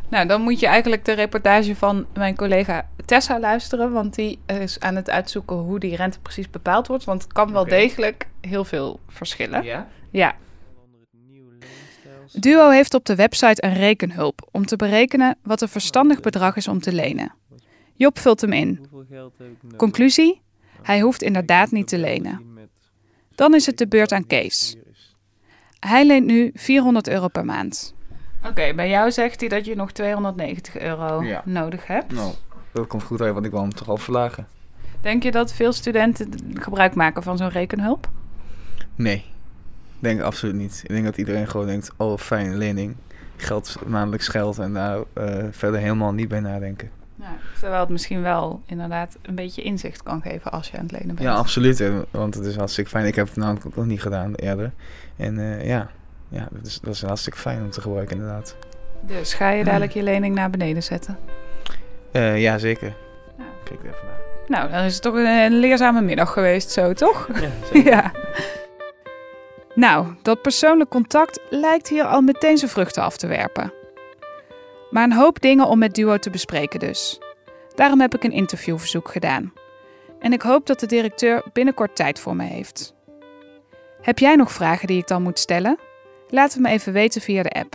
Nou, 0.08 0.26
dan 0.26 0.40
moet 0.40 0.61
je 0.61 0.66
eigenlijk 0.66 1.04
de 1.04 1.12
reportage 1.12 1.76
van 1.76 2.06
mijn 2.14 2.37
collega 2.37 2.88
Tessa 3.04 3.40
luisteren, 3.40 3.92
want 3.92 4.14
die 4.14 4.38
is 4.46 4.80
aan 4.80 4.96
het 4.96 5.11
uitzoeken 5.11 5.56
hoe 5.56 5.78
die 5.78 5.96
rente 5.96 6.20
precies 6.20 6.50
bepaald 6.50 6.87
wordt. 6.87 7.04
Want 7.04 7.23
het 7.23 7.32
kan 7.32 7.52
wel 7.52 7.64
degelijk 7.64 8.26
heel 8.40 8.64
veel 8.64 9.00
verschillen. 9.08 9.62
Ja? 9.64 9.87
Ja. 10.11 10.34
Duo 12.38 12.69
heeft 12.71 12.95
op 12.95 13.05
de 13.05 13.14
website 13.14 13.64
een 13.64 13.75
rekenhulp 13.75 14.49
om 14.50 14.67
te 14.67 14.76
berekenen 14.76 15.37
wat 15.43 15.61
een 15.61 15.69
verstandig 15.69 16.21
bedrag 16.21 16.57
is 16.57 16.69
om 16.69 16.81
te 16.81 16.93
lenen. 16.93 17.33
Job 17.97 18.19
vult 18.19 18.41
hem 18.41 18.53
in. 18.53 18.79
Hoeveel 18.91 19.07
geld 19.11 19.33
heb 19.38 19.47
ik 19.47 19.57
nodig? 19.62 19.79
Conclusie? 19.79 20.43
Hij 20.83 21.00
hoeft 21.00 21.23
inderdaad 21.23 21.71
niet 21.71 21.88
te 21.88 21.99
lenen. 21.99 22.41
Dan 23.35 23.55
is 23.55 23.67
het 23.67 23.79
de 23.79 23.88
beurt 23.88 24.12
aan 24.12 24.26
Kees. 24.26 24.76
Hij 25.79 26.07
leent 26.07 26.26
nu 26.26 26.50
400 26.55 27.09
euro 27.09 27.29
per 27.29 27.45
maand. 27.45 27.95
Oké, 28.47 28.75
bij 28.75 28.88
jou 28.88 29.11
zegt 29.11 29.41
hij 29.41 29.49
dat 29.49 29.64
je 29.64 29.75
nog 29.76 29.93
290 29.93 30.79
euro 30.79 31.23
Ja. 31.23 31.43
nodig 31.45 31.87
hebt. 31.87 32.12
Nou, 32.12 32.33
dat 32.73 32.87
komt 32.87 33.03
goed 33.03 33.21
uit, 33.21 33.33
want 33.33 33.45
ik 33.45 33.50
wil 33.50 33.61
hem 33.61 33.75
toch 33.75 33.88
al 33.88 33.97
verlagen. 33.97 34.49
Denk 35.00 35.23
je 35.23 35.31
dat 35.31 35.53
veel 35.53 35.73
studenten 35.73 36.29
gebruik 36.55 36.95
maken 36.95 37.23
van 37.23 37.37
zo'n 37.37 37.49
rekenhulp? 37.49 38.11
Nee, 38.95 39.25
denk 40.04 40.18
ik 40.18 40.25
absoluut 40.25 40.54
niet. 40.54 40.80
Ik 40.82 40.88
denk 40.88 41.04
dat 41.04 41.16
iedereen 41.16 41.49
gewoon 41.49 41.66
denkt, 41.66 41.90
oh 41.96 42.18
fijn, 42.18 42.56
lening. 42.56 42.96
Geld, 43.37 43.76
maandelijks 43.87 44.28
geld 44.28 44.58
en 44.58 44.73
daar 44.73 44.99
eh, 45.12 45.44
verder 45.50 45.80
helemaal 45.80 46.12
niet 46.12 46.28
bij 46.28 46.40
nadenken. 46.40 46.90
terwijl 47.61 47.80
het 47.80 47.88
misschien 47.88 48.23
wel 48.23 48.62
inderdaad 48.66 49.16
een 49.23 49.34
beetje 49.34 49.62
inzicht 49.62 50.02
kan 50.02 50.23
geven 50.23 50.52
als 50.52 50.70
je 50.70 50.76
aan 50.76 50.82
het 50.82 50.92
lenen 50.92 51.06
bent. 51.06 51.20
Ja, 51.20 51.34
absoluut. 51.34 51.84
Want 52.11 52.34
het 52.34 52.44
is 52.44 52.56
hartstikke 52.56 52.90
fijn. 52.90 53.06
Ik 53.06 53.14
heb 53.14 53.26
het 53.26 53.37
namelijk 53.37 53.66
ook 53.66 53.76
nog 53.76 53.87
niet 53.87 54.02
gedaan 54.02 54.34
eerder. 54.34 54.73
En 55.16 55.38
eh, 55.38 55.66
ja, 55.66 55.90
ja 56.28 56.49
dat, 56.50 56.66
is, 56.66 56.80
dat 56.80 56.94
is 56.94 57.02
hartstikke 57.02 57.38
fijn 57.38 57.62
om 57.62 57.70
te 57.70 57.80
gebruiken 57.80 58.16
inderdaad. 58.16 58.56
Dus 59.06 59.34
ga 59.34 59.50
je 59.50 59.64
dadelijk 59.64 59.92
je 59.92 60.02
lening 60.02 60.34
naar 60.34 60.50
beneden 60.50 60.82
zetten? 60.82 61.18
Eh, 62.12 62.40
ja, 62.40 62.58
zeker. 62.58 62.94
Ja. 63.38 63.44
Kijk 63.64 63.80
er 63.80 63.87
even 63.87 64.06
naar. 64.06 64.23
Nou, 64.49 64.70
dan 64.70 64.82
is 64.82 64.92
het 64.92 65.02
toch 65.02 65.14
een, 65.14 65.26
een 65.26 65.58
leerzame 65.58 66.00
middag 66.00 66.32
geweest 66.32 66.70
zo, 66.70 66.92
toch? 66.92 67.28
Ja, 67.40 67.49
zeker. 67.73 67.90
Ja. 67.92 68.12
Nou, 69.75 70.07
dat 70.23 70.43
persoonlijk 70.43 70.90
contact 70.90 71.40
lijkt 71.50 71.88
hier 71.88 72.04
al 72.04 72.21
meteen 72.21 72.59
zijn 72.59 72.71
vruchten 72.71 73.02
af 73.02 73.16
te 73.16 73.26
werpen. 73.26 73.73
Maar 74.90 75.04
een 75.04 75.12
hoop 75.12 75.40
dingen 75.40 75.66
om 75.66 75.78
met 75.78 75.95
Duo 75.95 76.19
te 76.19 76.31
bespreken 76.31 76.81
dus. 76.81 77.19
Daarom 77.75 78.00
heb 78.00 78.14
ik 78.14 78.25
een 78.25 78.33
interviewverzoek 78.33 79.09
gedaan. 79.09 79.52
En 80.19 80.33
ik 80.33 80.43
hoop 80.43 80.66
dat 80.66 80.81
de 80.81 80.87
directeur 80.87 81.45
binnenkort 81.52 81.97
tijd 81.97 82.21
voor 82.21 82.37
me 82.37 82.45
heeft. 82.45 82.95
Heb 84.00 84.19
jij 84.19 84.37
nog 84.37 84.52
vragen 84.52 84.87
die 84.87 84.99
ik 84.99 85.07
dan 85.07 85.23
moet 85.23 85.38
stellen? 85.38 85.78
Laat 86.28 86.52
het 86.52 86.62
me 86.62 86.69
even 86.69 86.93
weten 86.93 87.21
via 87.21 87.43
de 87.43 87.50
app. 87.50 87.75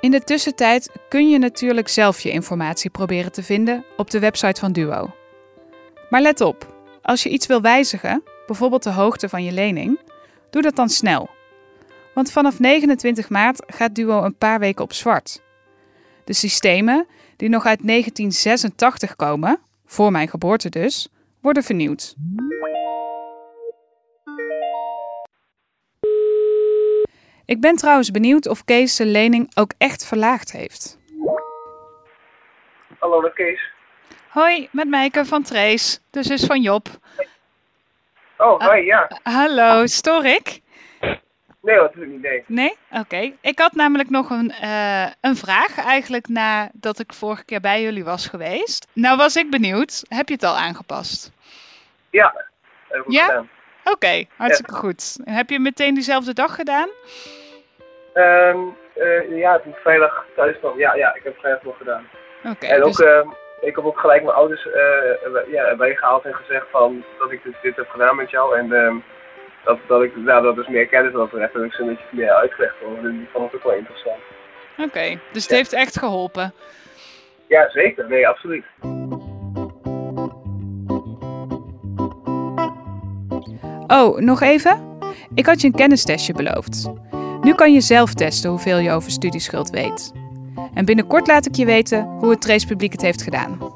In 0.00 0.10
de 0.10 0.20
tussentijd 0.20 0.90
kun 1.08 1.30
je 1.30 1.38
natuurlijk 1.38 1.88
zelf 1.88 2.20
je 2.20 2.30
informatie 2.30 2.90
proberen 2.90 3.32
te 3.32 3.42
vinden 3.42 3.84
op 3.96 4.10
de 4.10 4.18
website 4.18 4.60
van 4.60 4.72
Duo. 4.72 5.14
Maar 6.10 6.20
let 6.20 6.40
op, 6.40 6.74
als 7.02 7.22
je 7.22 7.28
iets 7.28 7.46
wil 7.46 7.60
wijzigen, 7.60 8.22
bijvoorbeeld 8.46 8.82
de 8.82 8.90
hoogte 8.90 9.28
van 9.28 9.44
je 9.44 9.52
lening, 9.52 9.98
doe 10.54 10.62
dat 10.62 10.76
dan 10.76 10.88
snel. 10.88 11.30
Want 12.12 12.32
vanaf 12.32 12.58
29 12.58 13.28
maart 13.28 13.62
gaat 13.66 13.94
Duo 13.94 14.22
een 14.22 14.36
paar 14.36 14.58
weken 14.58 14.84
op 14.84 14.92
zwart. 14.92 15.42
De 16.24 16.32
systemen, 16.32 17.06
die 17.36 17.48
nog 17.48 17.66
uit 17.66 17.86
1986 17.86 19.16
komen, 19.16 19.58
voor 19.86 20.10
mijn 20.10 20.28
geboorte 20.28 20.68
dus, 20.68 21.08
worden 21.40 21.62
vernieuwd. 21.62 22.14
Ik 27.44 27.60
ben 27.60 27.76
trouwens 27.76 28.10
benieuwd 28.10 28.48
of 28.48 28.64
Kees 28.64 28.96
zijn 28.96 29.10
lening 29.10 29.50
ook 29.54 29.72
echt 29.78 30.04
verlaagd 30.04 30.52
heeft. 30.52 30.98
Hallo, 32.98 33.20
met 33.20 33.32
Kees. 33.32 33.72
Hoi, 34.28 34.68
met 34.72 34.88
Meike 34.88 35.24
van 35.24 35.42
Trees, 35.42 36.00
de 36.10 36.22
zus 36.22 36.44
van 36.44 36.62
Job. 36.62 36.88
Oh, 38.44 38.60
hoi, 38.60 38.84
ja. 38.84 39.10
Hallo, 39.22 39.86
stoor 39.86 40.24
ik? 40.24 40.60
Nee, 41.60 41.76
hoor, 41.76 41.84
natuurlijk 41.84 42.12
niet, 42.12 42.22
nee. 42.22 42.44
Nee? 42.46 42.76
Oké. 43.00 43.32
Ik 43.40 43.58
had 43.58 43.72
namelijk 43.72 44.10
nog 44.10 44.30
een, 44.30 44.50
eh, 44.50 45.06
een 45.20 45.36
vraag 45.36 45.84
eigenlijk 45.84 46.28
nadat 46.28 46.98
ik 46.98 47.12
vorige 47.12 47.44
keer 47.44 47.60
bij 47.60 47.82
jullie 47.82 48.04
was 48.04 48.26
geweest. 48.26 48.86
Nou 48.92 49.16
was 49.16 49.36
ik 49.36 49.50
benieuwd, 49.50 50.02
heb 50.08 50.28
je 50.28 50.34
het 50.34 50.42
al 50.42 50.56
aangepast? 50.56 51.32
Ja, 52.10 52.44
goed 52.88 53.12
Ja? 53.14 53.24
gedaan. 53.24 53.48
Oké, 53.84 54.24
hartstikke 54.36 54.74
goed. 54.74 55.16
En 55.24 55.34
heb 55.34 55.50
je 55.50 55.58
meteen 55.58 55.94
diezelfde 55.94 56.32
dag 56.32 56.54
gedaan? 56.54 56.88
Ehm, 58.14 58.58
eh, 58.94 59.38
ja, 59.38 59.58
toen 59.58 59.72
ik 59.72 59.78
vrijdag 59.82 60.24
thuis 60.36 60.58
kwam. 60.58 60.78
Ja, 60.78 60.94
ja, 60.94 61.14
ik 61.14 61.22
heb 61.24 61.38
vrijdag 61.38 61.62
nog 61.62 61.76
gedaan. 61.76 62.06
Oké, 62.44 62.66
en 62.66 62.82
ook, 62.82 62.96
dus, 62.96 63.06
ehm, 63.06 63.28
ik 63.60 63.76
heb 63.76 63.84
ook 63.84 63.98
gelijk 64.00 64.22
mijn 64.22 64.36
ouders 64.36 64.66
eh, 64.66 64.72
bij- 65.32 65.44
ja, 65.50 65.64
erbij 65.64 65.94
gehaald 65.94 66.24
en 66.24 66.34
gezegd 66.34 66.66
van 66.70 67.04
dat 67.18 67.30
ik 67.32 67.42
dus 67.42 67.54
dit 67.62 67.76
heb 67.76 67.88
gedaan 67.88 68.16
met 68.16 68.30
jou. 68.30 68.58
En 68.58 68.72
ehm, 68.72 68.96
dat, 69.64 69.78
dat 69.86 70.02
ik, 70.02 70.16
nou, 70.16 70.42
dat 70.42 70.58
is 70.58 70.68
meer 70.68 70.86
kennis 70.86 71.12
wat 71.12 71.30
betreft. 71.30 71.52
heb 71.52 71.62
ik 71.62 71.72
ze 71.72 71.80
een 71.82 71.88
beetje 71.88 72.04
meer 72.10 72.30
uitgelegd. 72.30 72.74
hoor. 72.84 73.10
Die 73.10 73.28
vond 73.32 73.44
het 73.52 73.54
ook 73.60 73.66
wel 73.66 73.78
interessant. 73.78 74.20
oké, 74.78 75.18
dus 75.32 75.42
het 75.42 75.52
heeft 75.56 75.72
echt 75.72 75.98
geholpen. 75.98 76.52
Ja, 77.48 77.70
zeker. 77.70 78.08
Nee, 78.08 78.28
absoluut. 78.28 78.64
Oh, 83.86 84.18
nog 84.18 84.40
even? 84.40 84.98
Ik 85.34 85.46
had 85.46 85.60
je 85.60 85.66
een 85.66 85.74
kennistestje 85.74 86.32
beloofd. 86.32 86.90
Nu 87.40 87.54
kan 87.54 87.72
je 87.72 87.80
zelf 87.80 88.14
testen 88.14 88.50
hoeveel 88.50 88.78
je 88.78 88.90
over 88.90 89.10
studieschuld 89.10 89.70
weet. 89.70 90.12
En 90.74 90.84
binnenkort 90.84 91.26
laat 91.26 91.46
ik 91.46 91.54
je 91.54 91.64
weten 91.64 92.04
hoe 92.18 92.30
het 92.30 92.40
Trace 92.40 92.66
het 92.66 93.02
heeft 93.02 93.22
gedaan. 93.22 93.73